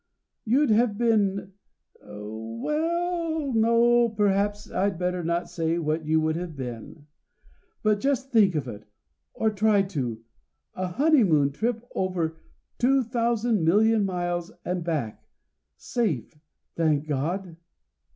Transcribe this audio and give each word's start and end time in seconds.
You'd 0.45 0.71
have 0.71 0.97
been 0.97 1.53
well 2.03 3.53
no, 3.53 4.09
perhaps 4.09 4.71
I'd 4.71 4.97
better 4.97 5.23
not 5.23 5.47
say 5.47 5.77
what 5.77 6.07
you 6.07 6.19
would 6.19 6.35
have 6.37 6.55
been. 6.55 7.05
But 7.83 7.99
just 7.99 8.31
think 8.31 8.55
of 8.55 8.67
it, 8.67 8.87
or 9.35 9.51
try 9.51 9.83
to 9.83 10.23
A 10.73 10.87
honeymoon 10.87 11.51
trip 11.51 11.83
of 11.83 11.89
over 11.93 12.35
two 12.79 13.03
thousand 13.03 13.63
million 13.63 14.03
miles, 14.03 14.51
and 14.65 14.83
back 14.83 15.23
safe 15.77 16.35
thank 16.75 17.05
God!" 17.07 17.57